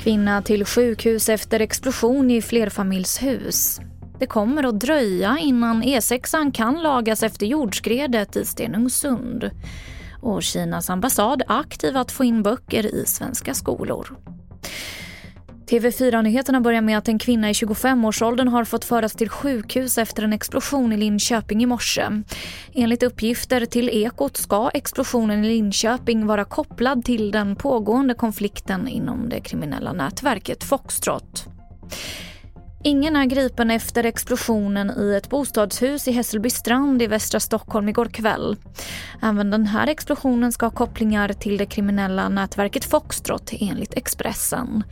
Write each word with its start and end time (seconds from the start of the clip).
Kvinna 0.00 0.42
till 0.42 0.64
sjukhus 0.64 1.28
efter 1.28 1.60
explosion 1.60 2.30
i 2.30 2.42
flerfamiljshus. 2.42 3.80
Det 4.18 4.26
kommer 4.26 4.64
att 4.64 4.80
dröja 4.80 5.38
innan 5.38 5.82
E6 5.82 6.52
kan 6.52 6.82
lagas 6.82 7.22
efter 7.22 7.46
jordskredet 7.46 8.36
i 8.36 8.44
Stenungsund. 8.44 9.50
Och 10.22 10.42
Kinas 10.42 10.90
ambassad 10.90 11.42
aktiv 11.46 11.96
att 11.96 12.12
få 12.12 12.24
in 12.24 12.42
böcker 12.42 12.94
i 12.94 13.04
svenska 13.06 13.54
skolor. 13.54 14.16
TV4-nyheterna 15.68 16.60
börjar 16.60 16.80
med 16.80 16.98
att 16.98 17.08
en 17.08 17.18
kvinna 17.18 17.50
i 17.50 17.52
25-årsåldern 17.52 18.48
har 18.48 18.64
fått 18.64 18.84
föras 18.84 19.12
till 19.12 19.28
sjukhus 19.28 19.98
efter 19.98 20.22
en 20.22 20.32
explosion 20.32 20.92
i 20.92 20.96
Linköping 20.96 21.62
i 21.62 21.66
morse. 21.66 22.08
Enligt 22.74 23.02
uppgifter 23.02 23.66
till 23.66 23.88
Ekot 23.88 24.36
ska 24.36 24.70
explosionen 24.74 25.44
i 25.44 25.48
Linköping 25.48 26.26
vara 26.26 26.44
kopplad 26.44 27.04
till 27.04 27.30
den 27.30 27.56
pågående 27.56 28.14
konflikten 28.14 28.88
inom 28.88 29.28
det 29.28 29.40
kriminella 29.40 29.92
nätverket 29.92 30.64
Foxtrot. 30.64 31.57
Ingen 32.88 33.16
är 33.16 33.24
gripen 33.24 33.70
efter 33.70 34.04
explosionen 34.04 34.90
i 34.98 35.14
ett 35.14 35.28
bostadshus 35.28 36.08
i 36.08 36.12
Hässelby 36.12 36.50
strand 36.50 37.02
i 37.02 37.06
västra 37.06 37.40
Stockholm 37.40 37.88
igår 37.88 38.06
kväll. 38.06 38.56
Även 39.22 39.50
den 39.50 39.66
här 39.66 39.86
explosionen 39.86 40.52
ska 40.52 40.66
ha 40.66 40.70
kopplingar 40.70 41.32
till 41.32 41.56
det 41.56 41.66
kriminella 41.66 42.28
nätverket 42.28 42.84
Foxtrot 42.84 43.52
enligt 43.60 43.94
Expressen. 43.94 44.82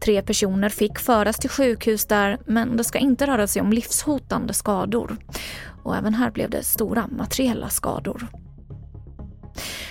Tre 0.00 0.22
personer 0.22 0.68
fick 0.68 0.98
föras 0.98 1.36
till 1.36 1.50
sjukhus 1.50 2.06
där 2.06 2.38
men 2.46 2.76
det 2.76 2.84
ska 2.84 2.98
inte 2.98 3.26
röra 3.26 3.46
sig 3.46 3.62
om 3.62 3.72
livshotande 3.72 4.54
skador. 4.54 5.16
Och 5.82 5.96
även 5.96 6.14
här 6.14 6.30
blev 6.30 6.50
det 6.50 6.64
stora 6.64 7.06
materiella 7.06 7.68
skador. 7.68 8.28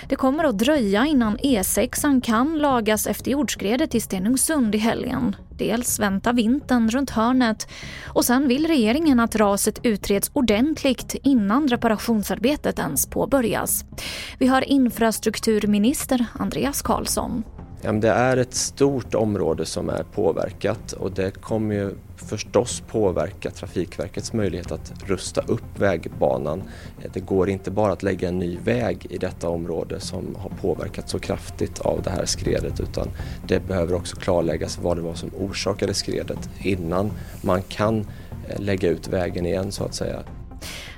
Det 0.08 0.16
kommer 0.16 0.44
att 0.44 0.58
dröja 0.58 1.06
innan 1.06 1.38
E6 1.38 2.20
kan 2.20 2.58
lagas 2.58 3.06
efter 3.06 3.30
jordskredet 3.30 3.94
i 3.94 4.00
Stenungsund 4.00 4.74
i 4.74 4.78
helgen. 4.78 5.36
Dels 5.58 5.98
väntar 5.98 6.32
vintern 6.32 6.90
runt 6.90 7.10
hörnet 7.10 7.68
och 8.06 8.24
sen 8.24 8.48
vill 8.48 8.66
regeringen 8.66 9.20
att 9.20 9.36
raset 9.36 9.80
utreds 9.82 10.30
ordentligt 10.32 11.14
innan 11.22 11.68
reparationsarbetet 11.68 12.78
ens 12.78 13.06
påbörjas. 13.06 13.84
Vi 14.38 14.46
har 14.46 14.62
infrastrukturminister 14.62 16.26
Andreas 16.38 16.82
Karlsson. 16.82 17.44
Ja, 17.82 17.92
det 17.92 18.08
är 18.08 18.36
ett 18.36 18.54
stort 18.54 19.14
område 19.14 19.66
som 19.66 19.88
är 19.88 20.02
påverkat 20.14 20.92
och 20.92 21.12
det 21.12 21.30
kommer 21.30 21.74
ju 21.74 21.94
förstås 22.16 22.82
påverka 22.88 23.50
Trafikverkets 23.50 24.32
möjlighet 24.32 24.72
att 24.72 24.92
rusta 25.04 25.40
upp 25.40 25.78
vägbanan. 25.78 26.62
Det 27.12 27.20
går 27.20 27.48
inte 27.48 27.70
bara 27.70 27.92
att 27.92 28.02
lägga 28.02 28.28
en 28.28 28.38
ny 28.38 28.58
väg 28.64 29.06
i 29.10 29.18
detta 29.18 29.48
område 29.48 30.00
som 30.00 30.36
har 30.38 30.50
påverkats 30.50 31.12
så 31.12 31.18
kraftigt 31.18 31.80
av 31.80 32.02
det 32.02 32.10
här 32.10 32.24
skredet 32.24 32.80
utan 32.80 33.08
det 33.48 33.60
behöver 33.68 33.94
också 33.94 34.16
klarläggas 34.16 34.78
vad 34.78 34.96
det 34.96 35.02
var 35.02 35.14
som 35.14 35.30
orsakade 35.38 35.94
skredet 35.94 36.50
innan 36.58 37.10
man 37.42 37.62
kan 37.62 38.06
eh, 38.48 38.60
lägga 38.60 38.88
ut 38.88 39.08
vägen 39.08 39.46
igen 39.46 39.72
så 39.72 39.84
att 39.84 39.94
säga. 39.94 40.22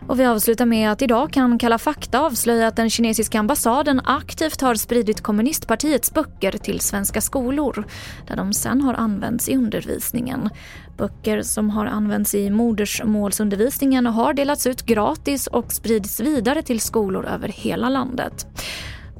Och 0.07 0.21
vi 0.21 0.25
avslutar 0.25 0.67
med 0.67 0.93
att 0.93 1.03
idag 1.03 1.33
kan 1.33 1.59
Kalla 1.59 1.79
fakta 1.79 2.21
avslöja 2.21 2.69
att 2.69 2.77
den 2.77 2.91
kinesiska 2.91 3.39
ambassaden 3.39 4.01
aktivt 4.05 4.61
har 4.61 4.75
spridit 4.75 5.21
kommunistpartiets 5.21 6.15
böcker 6.15 6.53
till 6.53 6.81
svenska 6.81 7.21
skolor 7.21 7.87
där 8.27 8.37
de 8.37 8.53
sen 8.53 8.81
har 8.81 8.95
använts 8.95 9.49
i 9.49 9.57
undervisningen. 9.57 10.51
Böcker 10.97 11.43
som 11.43 11.71
har 11.71 11.87
använts 11.87 12.35
i 12.35 12.51
modersmålsundervisningen 12.51 14.07
har 14.07 14.33
delats 14.33 14.67
ut 14.67 14.83
gratis 14.83 15.47
och 15.47 15.73
spridits 15.73 16.21
vidare 16.21 16.62
till 16.62 16.81
skolor 16.81 17.27
över 17.27 17.49
hela 17.49 17.89
landet. 17.89 18.47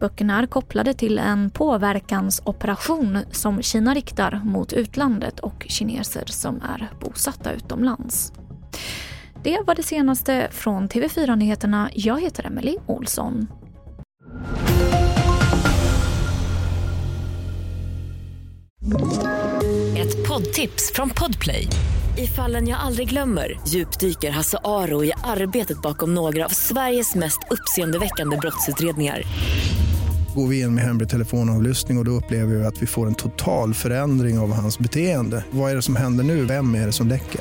Böckerna 0.01 0.43
är 0.43 0.47
kopplade 0.47 0.95
till 0.95 1.19
en 1.19 1.51
påverkansoperation 1.51 3.19
som 3.31 3.63
Kina 3.63 3.95
riktar 3.95 4.41
mot 4.45 4.73
utlandet 4.73 5.41
och 5.41 5.67
kineser 5.69 6.25
som 6.27 6.57
är 6.57 6.91
bosatta 7.01 7.53
utomlands. 7.53 8.33
Det 9.43 9.59
var 9.67 9.75
det 9.75 9.83
senaste 9.83 10.49
från 10.51 10.89
TV4 10.89 11.37
Nyheterna. 11.37 11.91
Jag 11.95 12.21
heter 12.21 12.47
Emily 12.47 12.77
Olsson. 12.87 13.47
Ett 19.99 20.29
poddtips 20.29 20.93
från 20.95 21.11
Podplay. 21.11 21.67
I 22.17 22.27
fallen 22.27 22.69
jag 22.69 22.81
aldrig 22.81 23.09
glömmer 23.09 23.61
djupdyker 23.69 24.31
Hasse 24.31 24.59
Aro 24.65 25.05
i 25.05 25.13
arbetet 25.25 25.83
bakom 25.83 26.15
några 26.15 26.45
av 26.45 26.49
Sveriges 26.49 27.15
mest 27.15 27.41
uppseendeväckande 27.51 28.37
brottsutredningar 28.37 29.23
går 30.35 30.47
vi 30.49 30.61
in 30.61 30.75
med 30.75 30.85
hemlig 30.85 31.09
telefonavlyssning 31.09 31.99
och, 31.99 32.03
och 32.03 32.05
då 32.05 32.11
upplever 32.11 32.55
vi 32.55 32.65
att 32.65 32.83
vi 32.83 32.87
får 32.87 33.07
en 33.07 33.15
total 33.15 33.75
förändring 33.75 34.39
av 34.39 34.53
hans 34.53 34.79
beteende. 34.79 35.45
Vad 35.51 35.71
är 35.71 35.77
det 35.77 35.83
som 35.83 35.97
händer 35.97 36.25
nu? 36.25 36.45
Vem 36.45 36.75
är 36.75 36.87
det 36.87 36.93
som 36.93 37.09
läcker? 37.09 37.41